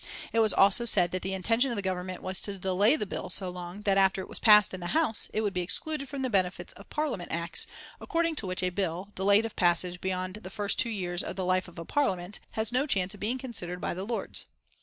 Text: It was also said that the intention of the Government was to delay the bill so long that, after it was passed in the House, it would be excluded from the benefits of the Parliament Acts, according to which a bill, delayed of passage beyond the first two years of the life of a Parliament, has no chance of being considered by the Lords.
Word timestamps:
It 0.33 0.39
was 0.39 0.51
also 0.51 0.83
said 0.85 1.11
that 1.11 1.21
the 1.21 1.35
intention 1.35 1.69
of 1.69 1.75
the 1.75 1.83
Government 1.83 2.23
was 2.23 2.41
to 2.41 2.57
delay 2.57 2.95
the 2.95 3.05
bill 3.05 3.29
so 3.29 3.51
long 3.51 3.83
that, 3.83 3.99
after 3.99 4.19
it 4.19 4.27
was 4.27 4.39
passed 4.39 4.73
in 4.73 4.79
the 4.79 4.97
House, 4.97 5.29
it 5.31 5.41
would 5.41 5.53
be 5.53 5.61
excluded 5.61 6.09
from 6.09 6.23
the 6.23 6.29
benefits 6.31 6.73
of 6.73 6.89
the 6.89 6.95
Parliament 6.95 7.31
Acts, 7.31 7.67
according 7.99 8.35
to 8.37 8.47
which 8.47 8.63
a 8.63 8.71
bill, 8.71 9.09
delayed 9.13 9.45
of 9.45 9.55
passage 9.55 10.01
beyond 10.01 10.37
the 10.37 10.49
first 10.49 10.79
two 10.79 10.89
years 10.89 11.21
of 11.21 11.35
the 11.35 11.45
life 11.45 11.67
of 11.67 11.77
a 11.77 11.85
Parliament, 11.85 12.39
has 12.53 12.71
no 12.71 12.87
chance 12.87 13.13
of 13.13 13.19
being 13.19 13.37
considered 13.37 13.79
by 13.79 13.93
the 13.93 14.03
Lords. 14.03 14.47